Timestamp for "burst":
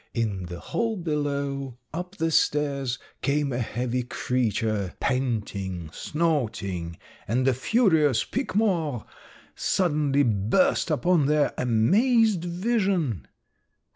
10.23-10.89